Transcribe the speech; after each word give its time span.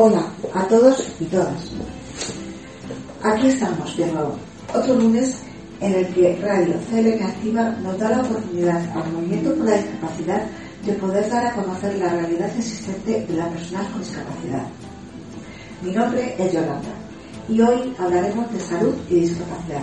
Hola 0.00 0.22
a 0.54 0.62
todos 0.68 1.02
y 1.18 1.24
todas. 1.24 1.72
Aquí 3.20 3.48
estamos 3.48 3.96
de 3.96 4.06
nuevo, 4.06 4.36
otro 4.72 4.94
lunes 4.94 5.40
en 5.80 5.92
el 5.92 6.06
que 6.14 6.38
Radio 6.40 6.74
CLM 6.88 7.26
Activa 7.26 7.70
nos 7.82 7.98
da 7.98 8.10
la 8.10 8.20
oportunidad 8.20 8.80
al 8.96 9.12
movimiento 9.12 9.52
por 9.56 9.66
la 9.66 9.76
discapacidad 9.76 10.42
de 10.86 10.92
poder 10.92 11.28
dar 11.28 11.46
a 11.48 11.52
conocer 11.52 11.98
la 11.98 12.10
realidad 12.10 12.48
existente 12.56 13.26
de 13.26 13.34
las 13.34 13.48
personas 13.48 13.88
con 13.88 14.00
discapacidad. 14.00 14.68
Mi 15.82 15.90
nombre 15.90 16.32
es 16.38 16.52
Yolanda 16.52 16.94
y 17.48 17.60
hoy 17.60 17.92
hablaremos 17.98 18.52
de 18.52 18.60
salud 18.60 18.94
y 19.10 19.14
discapacidad. 19.14 19.82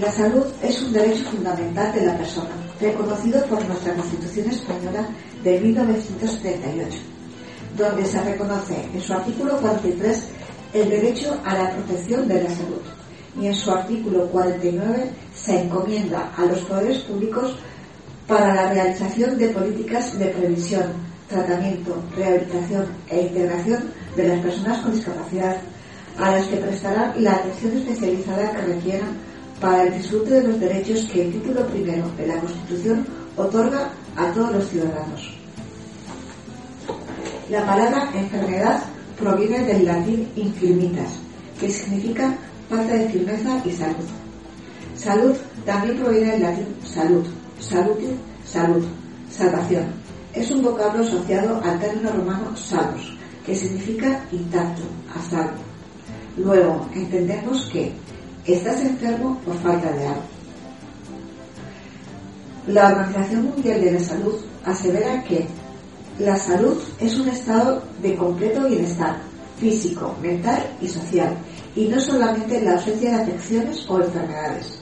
La 0.00 0.10
salud 0.10 0.46
es 0.62 0.80
un 0.80 0.94
derecho 0.94 1.24
fundamental 1.24 1.92
de 1.92 2.06
la 2.06 2.16
persona, 2.16 2.48
reconocido 2.80 3.44
por 3.44 3.62
nuestra 3.66 3.92
Constitución 3.92 4.48
Española 4.48 5.06
de 5.44 5.60
1978 5.60 7.12
donde 7.76 8.04
se 8.04 8.22
reconoce 8.22 8.76
en 8.92 9.00
su 9.00 9.12
artículo 9.12 9.56
43 9.58 10.28
el 10.74 10.90
derecho 10.90 11.36
a 11.44 11.54
la 11.54 11.70
protección 11.70 12.28
de 12.28 12.42
la 12.42 12.50
salud 12.50 12.80
y 13.40 13.46
en 13.46 13.54
su 13.54 13.70
artículo 13.70 14.26
49 14.26 15.10
se 15.34 15.62
encomienda 15.62 16.32
a 16.36 16.44
los 16.44 16.58
poderes 16.60 16.98
públicos 16.98 17.56
para 18.26 18.54
la 18.54 18.72
realización 18.72 19.38
de 19.38 19.48
políticas 19.48 20.18
de 20.18 20.26
previsión, 20.26 20.84
tratamiento, 21.28 21.96
rehabilitación 22.16 22.86
e 23.08 23.22
integración 23.22 23.90
de 24.16 24.28
las 24.28 24.40
personas 24.40 24.78
con 24.78 24.92
discapacidad, 24.92 25.56
a 26.18 26.32
las 26.32 26.46
que 26.46 26.56
prestarán 26.56 27.22
la 27.22 27.32
atención 27.32 27.76
especializada 27.78 28.52
que 28.52 28.62
requieran 28.74 29.08
para 29.60 29.84
el 29.84 29.94
disfrute 29.94 30.34
de 30.34 30.48
los 30.48 30.60
derechos 30.60 31.08
que 31.12 31.22
el 31.22 31.32
título 31.32 31.66
primero 31.66 32.10
de 32.16 32.26
la 32.26 32.38
Constitución 32.38 33.06
otorga 33.36 33.90
a 34.16 34.32
todos 34.32 34.52
los 34.52 34.68
ciudadanos. 34.68 35.41
La 37.52 37.66
palabra 37.66 38.08
enfermedad 38.14 38.82
proviene 39.18 39.62
del 39.64 39.84
latín 39.84 40.26
infirmitas, 40.36 41.18
que 41.60 41.68
significa 41.68 42.34
falta 42.70 42.94
de 42.94 43.10
firmeza 43.10 43.60
y 43.62 43.70
salud. 43.72 44.08
Salud 44.96 45.36
también 45.66 45.98
proviene 45.98 46.32
del 46.32 46.42
latín 46.44 46.66
salud, 46.82 47.26
salutis, 47.60 48.08
salud, 48.46 48.82
salvación. 49.28 49.84
Es 50.32 50.50
un 50.50 50.62
vocablo 50.62 51.04
asociado 51.04 51.60
al 51.62 51.78
término 51.78 52.12
romano 52.12 52.56
salus, 52.56 53.18
que 53.44 53.54
significa 53.54 54.24
intacto, 54.32 54.84
a 55.14 55.20
salvo. 55.20 55.60
Luego, 56.38 56.88
entendemos 56.94 57.68
que 57.70 57.92
estás 58.46 58.80
enfermo 58.80 59.38
por 59.44 59.58
falta 59.58 59.92
de 59.92 60.06
algo. 60.06 60.22
La 62.68 62.88
Organización 62.88 63.44
Mundial 63.44 63.78
de 63.82 63.92
la 63.92 64.00
Salud 64.00 64.36
asevera 64.64 65.22
que 65.24 65.46
la 66.18 66.36
salud 66.36 66.76
es 67.00 67.18
un 67.18 67.28
estado 67.28 67.82
de 68.02 68.14
completo 68.16 68.68
bienestar 68.68 69.16
físico, 69.58 70.14
mental 70.20 70.62
y 70.80 70.88
social, 70.88 71.36
y 71.74 71.86
no 71.88 72.00
solamente 72.00 72.60
la 72.60 72.72
ausencia 72.72 73.10
de 73.10 73.22
afecciones 73.22 73.88
o 73.88 74.00
enfermedades. 74.00 74.78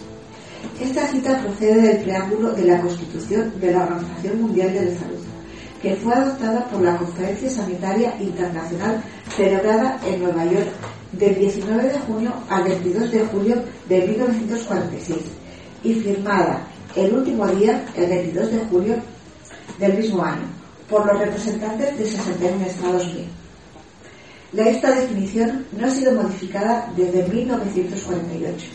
Esta 0.81 1.07
cita 1.07 1.41
procede 1.43 1.81
del 1.83 2.03
preámbulo 2.03 2.53
de 2.53 2.65
la 2.65 2.81
Constitución 2.81 3.53
de 3.61 3.73
la 3.73 3.85
Organización 3.85 4.43
Mundial 4.43 4.73
de 4.73 4.85
la 4.87 4.99
Salud, 4.99 5.19
que 5.83 5.97
fue 5.97 6.15
adoptada 6.15 6.67
por 6.69 6.83
la 6.83 6.97
Conferencia 6.97 7.51
Sanitaria 7.51 8.15
Internacional 8.21 9.03
celebrada 9.35 9.99
en 10.07 10.23
Nueva 10.23 10.45
York 10.47 10.69
del 11.13 11.35
19 11.35 11.83
de 11.85 11.99
junio 12.01 12.33
al 12.49 12.65
22 12.65 13.11
de 13.11 13.21
julio 13.27 13.57
de 13.89 14.07
1946 14.07 15.19
y 15.83 15.95
firmada 15.95 16.67
el 16.97 17.15
último 17.15 17.47
día, 17.49 17.85
el 17.97 18.09
22 18.09 18.51
de 18.51 18.59
julio 18.71 18.97
del 19.79 19.97
mismo 19.97 20.23
año, 20.23 20.60
por 20.91 21.07
los 21.07 21.19
representantes 21.19 21.97
de 21.97 22.05
61 22.05 22.67
Estados 22.67 23.05
Unidos. 23.05 23.41
Esta 24.57 24.91
definición 24.91 25.65
no 25.73 25.87
ha 25.87 25.91
sido 25.91 26.13
modificada 26.21 26.93
desde 26.97 27.27
1948. 27.29 28.67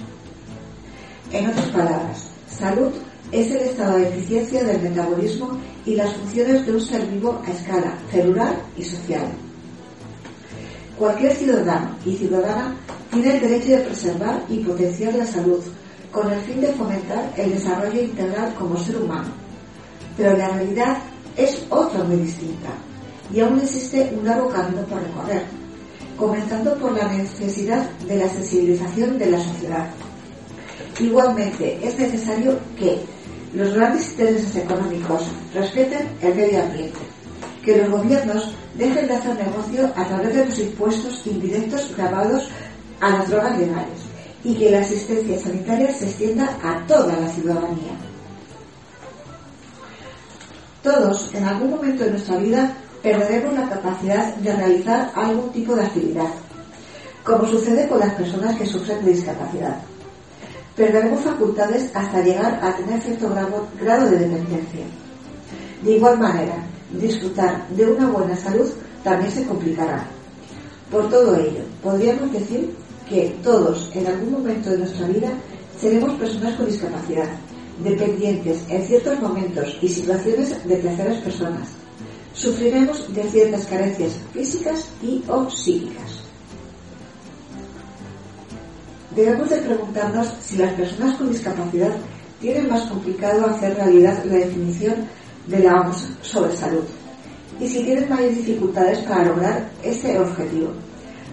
En 1.33 1.47
otras 1.47 1.67
palabras, 1.67 2.29
salud 2.49 2.91
es 3.31 3.51
el 3.51 3.57
estado 3.57 3.97
de 3.97 4.07
eficiencia 4.07 4.63
del 4.63 4.81
metabolismo 4.81 5.59
y 5.85 5.95
las 5.95 6.13
funciones 6.13 6.65
de 6.65 6.71
un 6.71 6.81
ser 6.81 7.05
vivo 7.07 7.41
a 7.45 7.51
escala 7.51 7.97
celular 8.09 8.55
y 8.77 8.83
social. 8.83 9.27
Cualquier 10.97 11.35
ciudadano 11.35 11.89
y 12.05 12.15
ciudadana 12.15 12.75
tiene 13.11 13.35
el 13.35 13.41
derecho 13.41 13.71
de 13.71 13.79
preservar 13.79 14.45
y 14.47 14.59
potenciar 14.59 15.13
la 15.15 15.25
salud 15.25 15.61
con 16.11 16.31
el 16.31 16.39
fin 16.41 16.61
de 16.61 16.71
fomentar 16.71 17.33
el 17.35 17.51
desarrollo 17.51 18.01
integral 18.01 18.53
como 18.53 18.77
ser 18.77 18.95
humano. 18.95 19.27
Pero 20.15 20.37
la 20.37 20.47
realidad 20.47 20.97
es 21.37 21.65
otra 21.69 22.03
muy 22.03 22.17
distinta 22.17 22.69
y 23.33 23.39
aún 23.39 23.59
existe 23.59 24.11
un 24.17 24.25
largo 24.25 24.49
camino 24.49 24.81
por 24.83 25.01
recorrer, 25.01 25.43
comenzando 26.17 26.75
por 26.75 26.93
la 26.93 27.07
necesidad 27.11 27.89
de 28.07 28.17
la 28.17 28.29
sensibilización 28.29 29.17
de 29.17 29.31
la 29.31 29.39
sociedad. 29.39 29.87
Igualmente, 30.99 31.79
es 31.83 31.97
necesario 31.97 32.57
que 32.77 32.99
los 33.53 33.73
grandes 33.73 34.09
intereses 34.11 34.55
económicos 34.55 35.23
respeten 35.53 36.07
el 36.21 36.35
medio 36.35 36.61
ambiente, 36.61 36.99
que 37.63 37.77
los 37.77 37.89
gobiernos 37.89 38.51
dejen 38.77 39.07
de 39.07 39.15
hacer 39.15 39.35
negocio 39.35 39.91
a 39.95 40.05
través 40.07 40.35
de 40.35 40.45
los 40.45 40.59
impuestos 40.59 41.27
indirectos 41.27 41.91
grabados 41.97 42.49
a 43.01 43.09
las 43.09 43.29
drogas 43.29 43.57
legales 43.57 43.99
y 44.43 44.53
que 44.55 44.71
la 44.71 44.81
asistencia 44.81 45.39
sanitaria 45.39 45.91
se 45.93 46.05
extienda 46.05 46.57
a 46.63 46.85
toda 46.85 47.17
la 47.17 47.27
ciudadanía. 47.29 48.04
Todos, 50.85 51.33
en 51.33 51.43
algún 51.43 51.71
momento 51.71 52.03
de 52.03 52.11
nuestra 52.11 52.37
vida, 52.37 52.71
perderemos 53.01 53.55
la 53.55 53.67
capacidad 53.67 54.35
de 54.35 54.55
realizar 54.55 55.11
algún 55.15 55.51
tipo 55.51 55.73
de 55.73 55.81
actividad, 55.81 56.29
como 57.23 57.43
sucede 57.47 57.87
con 57.87 57.97
las 57.97 58.13
personas 58.13 58.55
que 58.55 58.67
sufren 58.67 59.03
de 59.03 59.13
discapacidad. 59.13 59.79
Perderemos 60.75 61.21
facultades 61.21 61.89
hasta 61.91 62.21
llegar 62.21 62.59
a 62.61 62.75
tener 62.75 63.01
cierto 63.01 63.31
grado, 63.81 64.05
de 64.11 64.19
dependencia. 64.19 64.85
De 65.81 65.91
igual 65.93 66.19
manera, 66.19 66.53
disfrutar 66.91 67.67
de 67.69 67.89
una 67.89 68.07
buena 68.11 68.35
salud 68.35 68.69
también 69.03 69.31
se 69.31 69.43
complicará. 69.47 70.05
Por 70.91 71.09
todo 71.09 71.35
ello, 71.35 71.63
podríamos 71.81 72.31
decir 72.31 72.75
que 73.09 73.35
todos, 73.41 73.89
en 73.95 74.05
algún 74.05 74.33
momento 74.33 74.69
de 74.69 74.77
nuestra 74.77 75.07
vida, 75.07 75.29
seremos 75.81 76.13
personas 76.19 76.53
con 76.53 76.67
discapacidad, 76.67 77.29
dependientes 77.79 78.63
en 78.69 78.85
ciertos 78.85 79.21
momentos 79.21 79.77
y 79.81 79.87
situaciones 79.87 80.67
de 80.67 80.75
terceras 80.77 81.17
personas. 81.21 81.69
Sufriremos 82.33 83.13
de 83.13 83.23
ciertas 83.23 83.65
carencias 83.65 84.17
físicas 84.33 84.89
y 85.01 85.23
o 85.27 85.49
psíquicas. 85.49 86.21
Debemos 89.15 89.49
de 89.49 89.57
preguntarnos 89.57 90.27
si 90.41 90.57
las 90.57 90.73
personas 90.73 91.17
con 91.17 91.31
discapacidad 91.31 91.95
tienen 92.41 92.69
más 92.69 92.83
complicado 92.89 93.45
hacer 93.45 93.75
realidad 93.75 94.23
la 94.25 94.35
definición 94.35 94.95
de 95.47 95.59
la 95.59 95.81
OMS 95.81 96.09
sobre 96.21 96.55
salud 96.57 96.83
y 97.59 97.67
si 97.67 97.83
tienen 97.83 98.09
mayores 98.09 98.37
dificultades 98.37 98.99
para 98.99 99.25
lograr 99.25 99.69
ese 99.83 100.19
objetivo, 100.19 100.71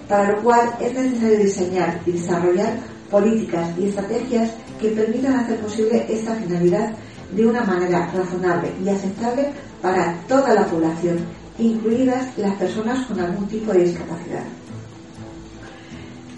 para 0.09 0.33
lo 0.33 0.43
cual 0.43 0.73
es 0.81 0.93
necesario 0.95 1.39
diseñar 1.39 2.01
y 2.07 2.13
desarrollar 2.13 2.79
políticas 3.13 3.69
y 3.79 3.89
estrategias 3.89 4.51
que 4.81 4.89
permitan 4.89 5.37
hacer 5.37 5.61
posible 5.61 6.05
esta 6.09 6.35
finalidad 6.35 6.93
de 7.31 7.47
una 7.47 7.63
manera 7.63 8.11
razonable 8.13 8.73
y 8.85 8.89
aceptable 8.89 9.51
para 9.81 10.19
toda 10.27 10.55
la 10.55 10.67
población, 10.67 11.19
incluidas 11.59 12.27
las 12.39 12.57
personas 12.57 13.07
con 13.07 13.21
algún 13.21 13.47
tipo 13.47 13.73
de 13.73 13.85
discapacidad. 13.85 14.45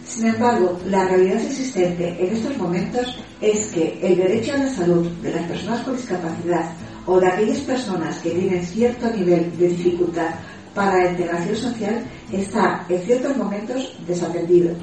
Sin 0.04 0.26
embargo, 0.26 0.78
la 0.86 1.06
realidad 1.08 1.42
existente 1.42 2.16
en 2.18 2.36
estos 2.36 2.56
momentos 2.58 3.18
es 3.40 3.66
que 3.66 3.98
el 4.02 4.16
derecho 4.16 4.54
a 4.54 4.58
la 4.58 4.68
salud 4.68 5.06
de 5.22 5.32
las 5.32 5.44
personas 5.44 5.80
con 5.82 5.96
discapacidad 5.96 6.70
o 7.06 7.18
de 7.20 7.26
aquellas 7.26 7.58
personas 7.60 8.18
que 8.18 8.30
tienen 8.30 8.64
cierto 8.64 9.10
nivel 9.10 9.56
de 9.58 9.68
dificultad 9.68 10.30
para 10.74 11.04
la 11.04 11.10
integración 11.10 11.56
social 11.56 12.04
está 12.32 12.84
en 12.88 13.02
ciertos 13.02 13.36
momentos 13.36 13.96
desatendido, 14.06 14.74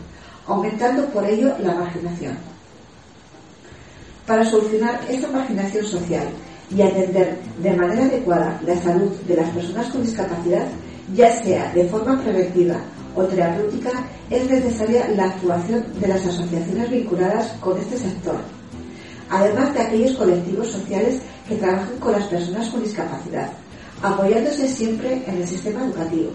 aumentando 0.47 1.05
por 1.07 1.25
ello 1.25 1.53
la 1.59 1.75
marginación. 1.75 2.37
Para 4.25 4.45
solucionar 4.45 4.99
esta 5.09 5.27
marginación 5.27 5.85
social 5.85 6.27
y 6.75 6.81
atender 6.81 7.37
de 7.61 7.73
manera 7.73 8.05
adecuada 8.05 8.59
la 8.65 8.75
salud 8.77 9.11
de 9.27 9.35
las 9.35 9.49
personas 9.49 9.87
con 9.87 10.03
discapacidad, 10.03 10.67
ya 11.13 11.31
sea 11.41 11.71
de 11.73 11.85
forma 11.85 12.21
preventiva 12.21 12.77
o 13.15 13.23
terapéutica, 13.23 13.91
es 14.29 14.49
necesaria 14.49 15.07
la 15.09 15.25
actuación 15.25 15.85
de 15.99 16.07
las 16.07 16.25
asociaciones 16.25 16.89
vinculadas 16.89 17.51
con 17.59 17.77
este 17.77 17.97
sector, 17.97 18.37
además 19.29 19.73
de 19.73 19.81
aquellos 19.81 20.15
colectivos 20.15 20.67
sociales 20.67 21.19
que 21.47 21.55
trabajan 21.55 21.97
con 21.99 22.13
las 22.13 22.23
personas 22.25 22.69
con 22.69 22.83
discapacidad, 22.83 23.49
apoyándose 24.01 24.67
siempre 24.67 25.21
en 25.27 25.41
el 25.41 25.47
sistema 25.47 25.83
educativo, 25.83 26.31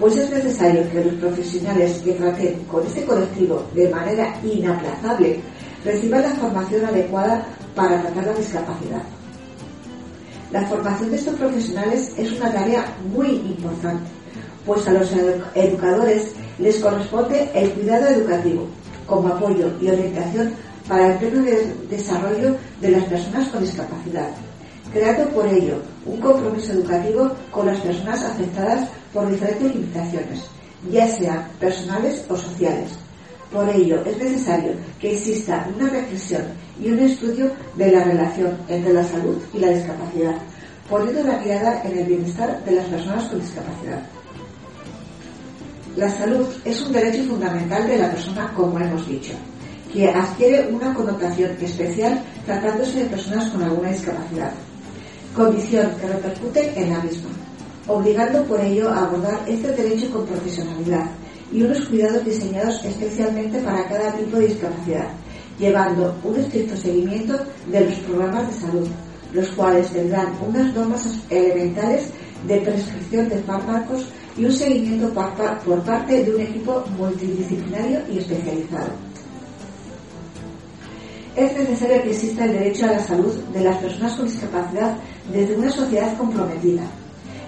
pues 0.00 0.16
es 0.16 0.30
necesario 0.30 0.90
que 0.90 1.04
los 1.04 1.14
profesionales 1.16 2.00
que 2.02 2.14
traten 2.14 2.54
con 2.64 2.84
este 2.86 3.04
colectivo 3.04 3.62
de 3.74 3.86
manera 3.90 4.34
inaplazable 4.42 5.40
reciban 5.84 6.22
la 6.22 6.30
formación 6.30 6.86
adecuada 6.86 7.46
para 7.74 8.00
tratar 8.00 8.24
la 8.24 8.32
discapacidad. 8.32 9.02
La 10.50 10.66
formación 10.66 11.10
de 11.10 11.16
estos 11.16 11.34
profesionales 11.34 12.12
es 12.16 12.32
una 12.32 12.50
tarea 12.50 12.86
muy 13.12 13.28
importante, 13.28 14.10
pues 14.64 14.88
a 14.88 14.92
los 14.92 15.12
educadores 15.54 16.32
les 16.58 16.78
corresponde 16.78 17.50
el 17.54 17.70
cuidado 17.72 18.08
educativo, 18.08 18.66
como 19.06 19.28
apoyo 19.28 19.70
y 19.82 19.88
orientación 19.88 20.52
para 20.88 21.12
el 21.12 21.18
pleno 21.18 21.44
desarrollo 21.90 22.56
de 22.80 22.90
las 22.90 23.04
personas 23.04 23.48
con 23.48 23.60
discapacidad, 23.60 24.30
creando 24.92 25.28
por 25.28 25.46
ello 25.46 25.76
un 26.06 26.18
compromiso 26.20 26.72
educativo 26.72 27.30
con 27.50 27.66
las 27.66 27.78
personas 27.78 28.24
afectadas 28.24 28.88
por 29.12 29.30
diferentes 29.30 29.74
limitaciones, 29.74 30.44
ya 30.90 31.08
sean 31.08 31.48
personales 31.58 32.24
o 32.28 32.36
sociales. 32.36 32.90
Por 33.52 33.68
ello, 33.68 34.02
es 34.04 34.16
necesario 34.16 34.72
que 35.00 35.14
exista 35.14 35.66
una 35.76 35.88
reflexión 35.88 36.42
y 36.80 36.90
un 36.90 37.00
estudio 37.00 37.50
de 37.74 37.90
la 37.90 38.04
relación 38.04 38.56
entre 38.68 38.92
la 38.92 39.04
salud 39.04 39.38
y 39.52 39.58
la 39.58 39.70
discapacidad, 39.70 40.36
poniendo 40.88 41.24
la 41.24 41.38
mirada 41.38 41.82
en 41.84 41.98
el 41.98 42.04
bienestar 42.06 42.64
de 42.64 42.72
las 42.72 42.86
personas 42.86 43.24
con 43.28 43.40
discapacidad. 43.40 44.02
La 45.96 46.08
salud 46.08 46.46
es 46.64 46.80
un 46.82 46.92
derecho 46.92 47.24
fundamental 47.24 47.88
de 47.88 47.98
la 47.98 48.10
persona, 48.12 48.52
como 48.54 48.78
hemos 48.78 49.06
dicho, 49.08 49.32
que 49.92 50.08
adquiere 50.08 50.72
una 50.72 50.94
connotación 50.94 51.50
especial 51.60 52.22
tratándose 52.46 53.00
de 53.00 53.06
personas 53.06 53.50
con 53.50 53.62
alguna 53.64 53.90
discapacidad, 53.90 54.52
condición 55.34 55.90
que 56.00 56.06
repercute 56.06 56.72
en 56.80 56.92
la 56.92 57.00
misma, 57.00 57.30
obligando 57.86 58.44
por 58.44 58.60
ello 58.60 58.88
a 58.88 59.04
abordar 59.04 59.40
este 59.46 59.68
derecho 59.72 60.10
con 60.10 60.26
profesionalidad 60.26 61.10
y 61.52 61.62
unos 61.62 61.80
cuidados 61.86 62.24
diseñados 62.24 62.84
especialmente 62.84 63.58
para 63.60 63.88
cada 63.88 64.12
tipo 64.12 64.36
de 64.36 64.48
discapacidad, 64.48 65.08
llevando 65.58 66.14
un 66.22 66.36
estricto 66.36 66.76
seguimiento 66.76 67.38
de 67.70 67.80
los 67.86 67.94
programas 67.98 68.46
de 68.48 68.60
salud, 68.60 68.88
los 69.32 69.48
cuales 69.50 69.88
tendrán 69.88 70.28
unas 70.46 70.74
normas 70.74 71.06
elementales 71.28 72.10
de 72.46 72.56
prescripción 72.58 73.28
de 73.28 73.38
fármacos 73.42 74.06
y 74.36 74.44
un 74.44 74.52
seguimiento 74.52 75.08
por 75.64 75.82
parte 75.82 76.24
de 76.24 76.34
un 76.34 76.40
equipo 76.40 76.84
multidisciplinario 76.96 78.00
y 78.10 78.18
especializado. 78.18 78.90
Es 81.36 81.56
necesario 81.56 82.02
que 82.02 82.10
exista 82.10 82.44
el 82.44 82.52
derecho 82.52 82.86
a 82.86 82.92
la 82.92 83.06
salud 83.06 83.34
de 83.52 83.60
las 83.60 83.76
personas 83.76 84.14
con 84.14 84.26
discapacidad 84.26 84.96
desde 85.32 85.56
una 85.56 85.70
sociedad 85.70 86.16
comprometida. 86.16 86.82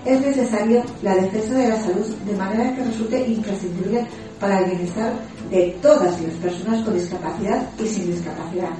Es 0.04 0.20
necesario 0.20 0.82
la 1.02 1.14
defensa 1.14 1.54
de 1.54 1.69
la 1.69 1.81
salud 1.81 2.06
de 2.26 2.34
manera 2.34 2.75
que 2.75 2.84
resulte 2.84 3.25
imprescindible 3.25 4.04
para 4.40 4.58
el 4.58 4.70
bienestar 4.70 5.12
de 5.49 5.76
todas 5.81 6.20
las 6.20 6.34
personas 6.34 6.82
con 6.82 6.94
discapacidad 6.94 7.69
y 7.78 7.87
sin 7.87 8.06
discapacidad. 8.06 8.70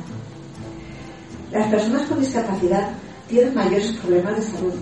Las 1.53 1.69
personas 1.69 2.09
con 2.09 2.19
discapacidad 2.19 2.89
tienen 3.29 3.55
mayores 3.55 3.93
problemas 3.93 4.37
de 4.37 4.43
salud. 4.43 4.73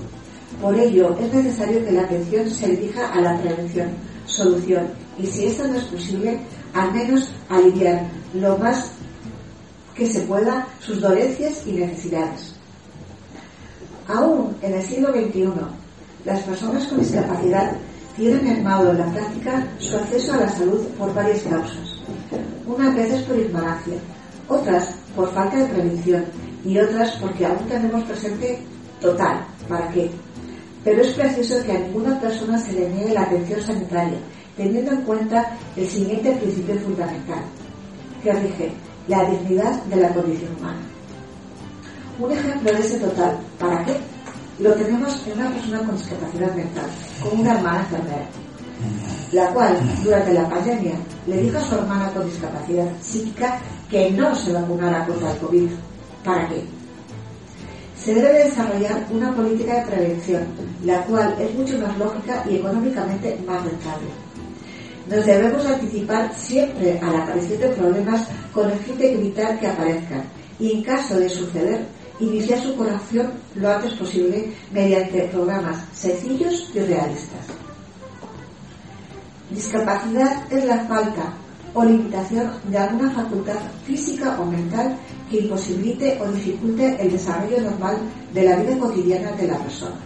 Por 0.62 0.78
ello, 0.78 1.16
es 1.18 1.32
necesario 1.32 1.84
que 1.84 1.92
la 1.92 2.02
atención 2.02 2.48
se 2.48 2.68
dirija 2.68 3.12
a 3.12 3.20
la 3.20 3.38
prevención, 3.40 3.90
solución 4.24 4.88
y, 5.18 5.26
si 5.26 5.46
esto 5.46 5.68
no 5.68 5.76
es 5.76 5.84
posible, 5.84 6.38
al 6.72 6.92
menos 6.92 7.28
aliviar 7.50 8.06
lo 8.34 8.56
más 8.56 8.92
que 9.94 10.06
se 10.06 10.20
pueda 10.22 10.66
sus 10.80 11.00
dolencias 11.00 11.66
y 11.66 11.72
necesidades. 11.72 12.54
Aún 14.08 14.56
en 14.62 14.74
el 14.74 14.82
siglo 14.82 15.12
XXI, 15.12 15.50
las 16.24 16.40
personas 16.40 16.86
con 16.86 17.00
discapacidad 17.00 17.72
tienen 18.16 18.44
mermado 18.44 18.90
en 18.90 18.98
la 18.98 19.06
práctica 19.06 19.66
su 19.78 19.96
acceso 19.96 20.34
a 20.34 20.38
la 20.38 20.48
salud 20.48 20.80
por 20.98 21.14
varias 21.14 21.42
causas. 21.42 21.96
Unas 22.66 22.94
veces 22.94 23.22
por 23.22 23.38
ignorancia, 23.38 23.94
otras 24.48 24.94
por 25.16 25.32
falta 25.32 25.56
de 25.56 25.66
prevención 25.66 26.24
y 26.64 26.78
otras 26.78 27.16
porque 27.16 27.46
aún 27.46 27.66
tenemos 27.68 28.04
presente 28.04 28.60
total, 29.00 29.40
¿para 29.68 29.88
qué? 29.88 30.10
Pero 30.84 31.02
es 31.02 31.14
preciso 31.14 31.62
que 31.64 31.72
a 31.72 31.78
ninguna 31.78 32.20
persona 32.20 32.58
se 32.58 32.72
le 32.72 32.88
niegue 32.90 33.14
la 33.14 33.22
atención 33.22 33.62
sanitaria, 33.62 34.18
teniendo 34.56 34.92
en 34.92 35.02
cuenta 35.02 35.56
el 35.76 35.86
siguiente 35.86 36.32
principio 36.32 36.78
fundamental, 36.80 37.40
que 38.22 38.32
rige 38.32 38.72
la 39.08 39.24
dignidad 39.30 39.82
de 39.84 39.96
la 39.96 40.08
condición 40.12 40.50
humana. 40.58 40.80
Un 42.18 42.32
ejemplo 42.32 42.72
de 42.72 42.80
ese 42.80 42.98
total, 42.98 43.38
¿para 43.58 43.84
qué? 43.84 44.09
Lo 44.60 44.74
tenemos 44.74 45.26
en 45.26 45.40
una 45.40 45.50
persona 45.50 45.78
con 45.78 45.96
discapacidad 45.96 46.54
mental, 46.54 46.84
con 47.22 47.40
una 47.40 47.54
hermana 47.54 47.80
enfermera, 47.80 48.26
la 49.32 49.46
cual 49.54 49.78
durante 50.04 50.34
la 50.34 50.48
pandemia 50.50 50.92
le 51.26 51.42
dijo 51.42 51.56
a 51.56 51.62
su 51.62 51.74
hermana 51.76 52.12
con 52.12 52.26
discapacidad 52.26 52.86
psíquica 53.00 53.58
que 53.90 54.10
no 54.10 54.34
se 54.34 54.52
vacunara 54.52 55.06
contra 55.06 55.32
el 55.32 55.38
COVID. 55.38 55.70
¿Para 56.22 56.46
qué? 56.48 56.62
Se 57.96 58.14
debe 58.14 58.44
desarrollar 58.44 59.06
una 59.10 59.34
política 59.34 59.76
de 59.76 59.90
prevención, 59.90 60.42
la 60.84 61.02
cual 61.04 61.34
es 61.38 61.54
mucho 61.54 61.78
más 61.78 61.96
lógica 61.96 62.44
y 62.48 62.56
económicamente 62.56 63.38
más 63.46 63.64
rentable. 63.64 64.08
Nos 65.08 65.24
debemos 65.24 65.64
anticipar 65.64 66.34
siempre 66.34 66.98
a 67.00 67.10
la 67.10 67.22
aparición 67.24 67.60
de 67.60 67.68
problemas 67.68 68.28
con 68.52 68.70
el 68.70 68.78
fin 68.80 68.98
de 68.98 69.14
evitar 69.14 69.58
que 69.58 69.66
aparezcan 69.66 70.22
y 70.58 70.72
en 70.72 70.82
caso 70.82 71.18
de 71.18 71.28
suceder, 71.30 71.86
iniciar 72.20 72.62
su 72.62 72.76
corrección 72.76 73.32
lo 73.54 73.70
antes 73.70 73.94
posible 73.94 74.52
mediante 74.72 75.28
programas 75.28 75.84
sencillos 75.92 76.70
y 76.74 76.80
realistas. 76.80 77.46
Discapacidad 79.50 80.52
es 80.52 80.64
la 80.64 80.84
falta 80.84 81.32
o 81.74 81.84
limitación 81.84 82.50
de 82.68 82.78
alguna 82.78 83.10
facultad 83.10 83.58
física 83.84 84.38
o 84.40 84.44
mental 84.44 84.96
que 85.30 85.40
imposibilite 85.40 86.18
o 86.20 86.30
dificulte 86.30 86.96
el 87.00 87.12
desarrollo 87.12 87.60
normal 87.60 87.96
de 88.34 88.42
la 88.42 88.56
vida 88.56 88.78
cotidiana 88.78 89.32
de 89.32 89.48
la 89.48 89.58
persona. 89.58 89.96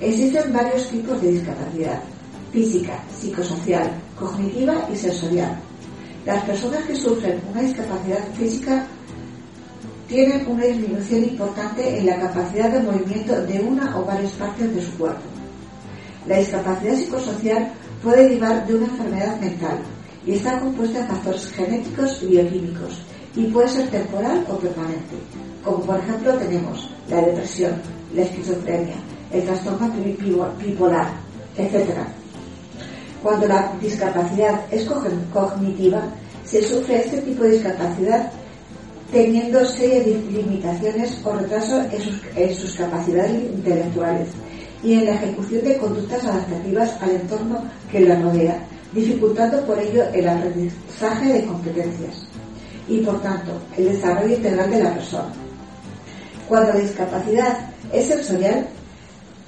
Existen 0.00 0.52
varios 0.52 0.88
tipos 0.88 1.20
de 1.20 1.32
discapacidad, 1.32 2.00
física, 2.52 3.02
psicosocial, 3.18 3.90
cognitiva 4.18 4.74
y 4.92 4.96
sensorial. 4.96 5.58
Las 6.26 6.44
personas 6.44 6.84
que 6.84 6.96
sufren 6.96 7.40
una 7.50 7.62
discapacidad 7.62 8.24
física 8.34 8.86
tienen 10.14 10.46
una 10.46 10.64
disminución 10.64 11.24
importante 11.24 11.98
en 11.98 12.06
la 12.06 12.20
capacidad 12.20 12.70
de 12.70 12.78
movimiento 12.84 13.34
de 13.46 13.58
una 13.58 13.98
o 13.98 14.04
varias 14.04 14.30
partes 14.34 14.72
de 14.72 14.80
su 14.80 14.96
cuerpo. 14.96 15.22
La 16.28 16.38
discapacidad 16.38 16.94
psicosocial 16.94 17.72
puede 18.00 18.22
derivar 18.22 18.64
de 18.64 18.76
una 18.76 18.86
enfermedad 18.86 19.40
mental 19.40 19.78
y 20.24 20.34
está 20.34 20.60
compuesta 20.60 21.00
de 21.00 21.08
factores 21.08 21.50
genéticos 21.50 22.22
y 22.22 22.26
bioquímicos 22.26 23.02
y 23.34 23.46
puede 23.46 23.66
ser 23.66 23.88
temporal 23.88 24.46
o 24.48 24.56
permanente, 24.56 25.16
como 25.64 25.80
por 25.80 25.98
ejemplo 25.98 26.34
tenemos 26.34 26.88
la 27.10 27.20
depresión, 27.20 27.72
la 28.14 28.22
esquizofrenia, 28.22 28.94
el 29.32 29.44
trastorno 29.44 29.92
bipolar, 30.64 31.08
etc. 31.56 31.90
Cuando 33.20 33.48
la 33.48 33.72
discapacidad 33.80 34.60
es 34.70 34.88
cognitiva, 35.32 36.02
se 36.44 36.62
sufre 36.62 37.00
este 37.00 37.20
tipo 37.22 37.42
de 37.42 37.50
discapacidad 37.50 38.30
teniendo 39.12 39.64
serias 39.64 40.06
limitaciones 40.06 41.18
o 41.24 41.32
retraso 41.32 41.80
en 41.82 42.00
sus, 42.00 42.20
en 42.36 42.54
sus 42.54 42.74
capacidades 42.74 43.42
intelectuales 43.42 44.28
y 44.82 44.94
en 44.94 45.06
la 45.06 45.14
ejecución 45.14 45.64
de 45.64 45.76
conductas 45.78 46.24
adaptativas 46.24 47.02
al 47.02 47.10
entorno 47.10 47.64
que 47.90 48.00
la 48.00 48.20
rodea, 48.20 48.58
dificultando 48.92 49.64
por 49.64 49.78
ello 49.78 50.04
el 50.12 50.28
aprendizaje 50.28 51.32
de 51.32 51.44
competencias 51.44 52.26
y, 52.88 52.98
por 52.98 53.20
tanto, 53.22 53.52
el 53.76 53.92
desarrollo 53.92 54.36
integral 54.36 54.70
de 54.70 54.82
la 54.82 54.94
persona. 54.94 55.32
Cuando 56.48 56.74
la 56.74 56.80
discapacidad 56.80 57.58
es 57.92 58.06
sensorial, 58.06 58.66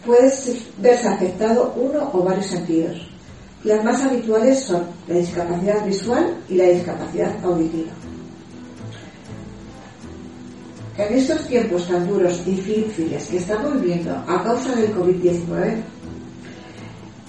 puede 0.05 0.33
verse 0.79 1.09
afectado 1.09 1.75
uno 1.77 2.11
o 2.13 2.23
varios 2.23 2.47
sentidos. 2.47 3.07
Las 3.65 3.85
más 3.85 4.03
habituales 4.03 4.61
son 4.61 4.85
la 5.09 5.17
discapacidad 5.17 5.85
visual 5.85 6.37
y 6.49 6.55
la 6.55 6.65
discapacidad 6.65 7.45
auditiva. 7.45 7.91
En 10.99 11.13
estos 11.13 11.47
tiempos 11.47 11.87
tan 11.89 12.09
duros 12.09 12.41
y 12.47 12.53
difíciles 12.53 13.27
que 13.27 13.37
estamos 13.37 13.81
viviendo 13.81 14.15
a 14.27 14.43
causa 14.43 14.75
del 14.75 14.95
COVID-19, 14.95 15.83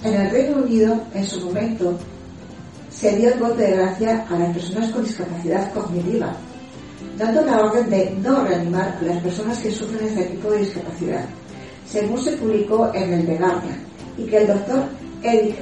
en 0.04 0.14
el 0.14 0.30
Reino 0.30 0.62
Unido, 0.62 0.98
en 1.12 1.26
su 1.26 1.40
momento, 1.44 1.98
se 2.90 3.14
dio 3.16 3.32
el 3.34 3.38
golpe 3.38 3.64
de 3.64 3.76
gracia 3.76 4.26
a 4.30 4.38
las 4.38 4.54
personas 4.54 4.90
con 4.90 5.04
discapacidad 5.04 5.72
cognitiva, 5.74 6.34
dando 7.18 7.42
la 7.42 7.58
orden 7.58 7.90
de 7.90 8.10
no 8.22 8.42
reanimar 8.42 8.96
a 9.00 9.04
las 9.04 9.22
personas 9.22 9.58
que 9.58 9.70
sufren 9.70 10.08
este 10.08 10.24
tipo 10.24 10.50
de 10.50 10.60
discapacidad, 10.60 11.26
según 11.86 12.22
se 12.22 12.32
publicó 12.38 12.90
en 12.94 13.12
el 13.12 13.26
The 13.26 13.36
Guardian, 13.36 13.80
y 14.16 14.24
que 14.24 14.38
el 14.38 14.46
doctor 14.46 14.84
Eric 15.22 15.56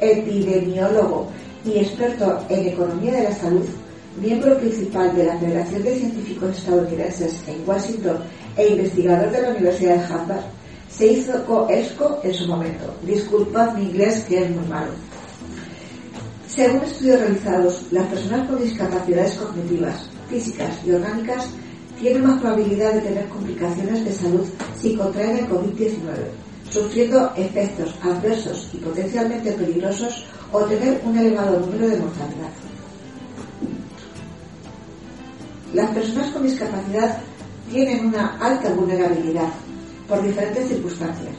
epidemiólogo 0.00 1.28
y 1.64 1.78
experto 1.78 2.44
en 2.48 2.68
economía 2.68 3.12
de 3.12 3.22
la 3.24 3.34
salud, 3.34 3.66
miembro 4.20 4.58
principal 4.58 5.14
de 5.16 5.24
la 5.24 5.38
Federación 5.38 5.82
de 5.82 5.96
Científicos 5.96 6.56
Estadounidenses 6.58 7.42
en 7.46 7.66
Washington 7.66 8.18
e 8.56 8.68
investigador 8.68 9.30
de 9.30 9.42
la 9.42 9.50
Universidad 9.50 9.96
de 9.96 10.14
Harvard, 10.14 10.44
se 10.90 11.06
hizo 11.06 11.44
coesco 11.44 12.20
en 12.22 12.34
su 12.34 12.46
momento. 12.46 12.94
Disculpad 13.02 13.74
mi 13.74 13.84
inglés 13.84 14.24
que 14.28 14.42
es 14.44 14.50
muy 14.50 14.66
malo. 14.68 14.90
Según 16.46 16.82
estudios 16.82 17.20
realizados, 17.20 17.86
las 17.92 18.06
personas 18.08 18.48
con 18.48 18.62
discapacidades 18.62 19.34
cognitivas, 19.36 20.06
físicas 20.28 20.70
y 20.84 20.90
orgánicas 20.92 21.48
tienen 21.98 22.26
más 22.26 22.40
probabilidad 22.40 22.94
de 22.94 23.00
tener 23.02 23.28
complicaciones 23.28 24.04
de 24.04 24.12
salud 24.12 24.46
si 24.78 24.96
contraen 24.96 25.38
el 25.38 25.48
COVID-19, 25.48 25.94
sufriendo 26.70 27.32
efectos 27.36 27.94
adversos 28.02 28.68
y 28.72 28.78
potencialmente 28.78 29.52
peligrosos 29.52 30.24
o 30.52 30.60
tener 30.64 31.00
un 31.04 31.16
elevado 31.16 31.60
número 31.60 31.88
de 31.88 31.98
mortalidad. 31.98 32.50
Las 35.72 35.90
personas 35.92 36.30
con 36.32 36.42
discapacidad 36.42 37.18
tienen 37.70 38.06
una 38.06 38.36
alta 38.40 38.70
vulnerabilidad 38.70 39.48
por 40.08 40.22
diferentes 40.22 40.68
circunstancias. 40.68 41.34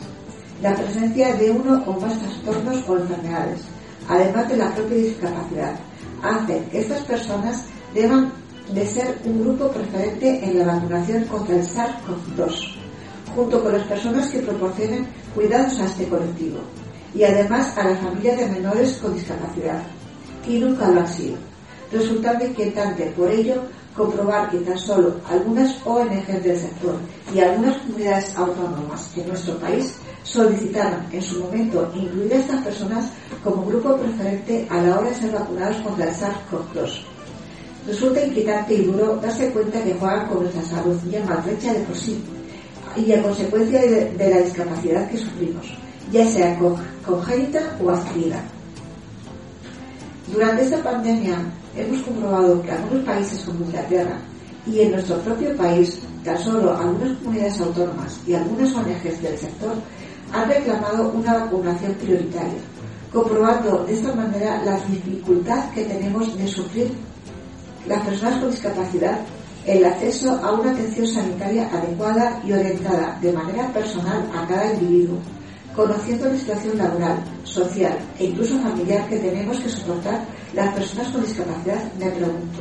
La 0.61 0.73
presencia 0.73 1.35
de 1.35 1.51
uno 1.51 1.83
o 1.85 1.99
más 1.99 2.17
trastornos 2.17 2.87
o 2.87 2.97
enfermedades, 2.97 3.61
además 4.07 4.47
de 4.47 4.57
la 4.57 4.73
propia 4.73 4.97
discapacidad, 4.97 5.75
hacen 6.23 6.63
que 6.69 6.79
estas 6.79 7.01
personas 7.01 7.65
deban 7.93 8.31
de 8.73 8.85
ser 8.85 9.17
un 9.25 9.41
grupo 9.41 9.67
preferente 9.69 10.45
en 10.45 10.59
la 10.59 10.75
vacunación 10.75 11.25
contra 11.25 11.55
el 11.55 11.63
SARS-CoV-2, 11.63 12.75
junto 13.35 13.61
con 13.61 13.73
las 13.73 13.83
personas 13.87 14.29
que 14.29 14.39
proporcionen 14.39 15.07
cuidados 15.35 15.77
a 15.79 15.85
este 15.85 16.07
colectivo 16.07 16.59
y 17.13 17.23
además 17.23 17.77
a 17.77 17.83
las 17.83 17.99
familias 17.99 18.37
de 18.37 18.47
menores 18.47 18.97
con 19.01 19.13
discapacidad, 19.13 19.81
y 20.47 20.59
nunca 20.59 20.87
lo 20.87 21.01
han 21.01 21.07
sido, 21.07 21.35
resultando 21.91 22.45
inquietante 22.45 23.11
por 23.17 23.29
ello 23.29 23.63
comprobar 23.95 24.49
que 24.49 24.59
tan 24.59 24.77
solo 24.77 25.15
algunas 25.29 25.75
ONG 25.85 26.25
del 26.41 26.57
sector 26.57 26.95
y 27.33 27.39
algunas 27.39 27.77
comunidades 27.77 28.35
autónomas 28.35 29.09
en 29.17 29.27
nuestro 29.27 29.57
país 29.57 29.95
solicitaron 30.23 31.01
en 31.11 31.21
su 31.21 31.39
momento 31.43 31.91
incluir 31.95 32.33
a 32.33 32.37
estas 32.37 32.63
personas 32.63 33.11
como 33.43 33.65
grupo 33.65 33.97
preferente 33.97 34.67
a 34.69 34.81
la 34.81 34.99
hora 34.99 35.09
de 35.09 35.15
ser 35.15 35.31
vacunados 35.31 35.77
contra 35.77 36.05
el 36.05 36.15
SARS-CoV-2. 36.15 37.01
Resulta 37.87 38.25
inquietante 38.25 38.75
y 38.75 38.83
duro 38.83 39.17
darse 39.17 39.49
cuenta 39.51 39.83
que 39.83 39.93
juegan 39.95 40.27
con 40.27 40.43
nuestra 40.43 40.63
salud 40.63 40.97
ya 41.09 41.25
maltrecha 41.25 41.73
de 41.73 41.79
por 41.79 41.95
sí 41.97 42.23
y 42.95 43.11
a 43.11 43.21
consecuencia 43.21 43.81
de, 43.81 44.11
de 44.11 44.29
la 44.29 44.41
discapacidad 44.41 45.09
que 45.09 45.17
sufrimos, 45.17 45.65
ya 46.11 46.25
sea 46.27 46.57
congénita 47.05 47.77
o 47.83 47.89
adquirida. 47.89 48.43
Durante 50.31 50.63
esta 50.63 50.83
pandemia 50.83 51.39
hemos 51.75 52.01
comprobado 52.01 52.61
que 52.61 52.71
algunos 52.71 53.03
países 53.05 53.43
como 53.43 53.65
Inglaterra 53.65 54.17
y 54.65 54.79
en 54.81 54.91
nuestro 54.91 55.17
propio 55.19 55.55
país, 55.55 55.99
tan 56.23 56.37
solo 56.37 56.77
algunas 56.77 57.17
comunidades 57.19 57.59
autónomas 57.61 58.19
y 58.27 58.33
algunas 58.33 58.75
ONGs 58.75 59.21
del 59.21 59.37
sector 59.37 59.73
han 60.31 60.47
reclamado 60.47 61.09
una 61.09 61.33
vacunación 61.33 61.93
prioritaria, 61.95 62.59
comprobando 63.11 63.83
de 63.85 63.93
esta 63.93 64.13
manera 64.13 64.61
la 64.63 64.77
dificultad 64.85 65.69
que 65.71 65.83
tenemos 65.83 66.37
de 66.37 66.47
sufrir 66.47 66.91
las 67.87 68.05
personas 68.05 68.39
con 68.39 68.51
discapacidad 68.51 69.19
el 69.65 69.85
acceso 69.85 70.39
a 70.43 70.53
una 70.53 70.71
atención 70.71 71.07
sanitaria 71.07 71.69
adecuada 71.71 72.41
y 72.43 72.51
orientada 72.51 73.17
de 73.21 73.31
manera 73.31 73.67
personal 73.71 74.27
a 74.35 74.47
cada 74.47 74.73
individuo 74.73 75.17
conociendo 75.75 76.27
la 76.27 76.37
situación 76.37 76.77
laboral, 76.77 77.23
social 77.43 77.97
e 78.19 78.25
incluso 78.25 78.59
familiar 78.59 79.07
que 79.07 79.17
tenemos 79.17 79.59
que 79.59 79.69
soportar 79.69 80.25
las 80.53 80.73
personas 80.73 81.07
con 81.09 81.23
discapacidad, 81.23 81.91
me 81.99 82.09
pregunto, 82.09 82.59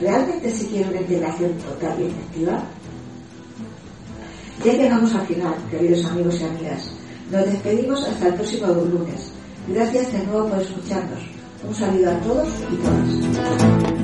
¿realmente 0.00 0.50
se 0.50 0.66
quiere 0.66 0.90
una 0.90 1.00
integración 1.00 1.52
total 1.58 2.00
y 2.00 2.04
efectiva? 2.04 2.62
Ya 4.64 4.72
llegamos 4.72 5.14
al 5.14 5.26
final, 5.26 5.54
queridos 5.70 6.04
amigos 6.06 6.40
y 6.40 6.44
amigas. 6.44 6.90
Nos 7.30 7.44
despedimos 7.46 8.04
hasta 8.04 8.28
el 8.28 8.34
próximo 8.34 8.66
lunes. 8.68 9.32
Gracias 9.68 10.12
de 10.12 10.24
nuevo 10.26 10.48
por 10.48 10.60
escucharnos. 10.60 11.20
Un 11.66 11.74
saludo 11.74 12.10
a 12.10 12.20
todos 12.20 12.48
y 12.70 12.76
todas. 12.76 14.03